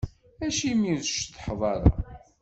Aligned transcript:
Acimi 0.45 0.87
ur 0.93 1.01
tceṭṭḥeḍ 1.01 1.61
ara? 1.73 1.91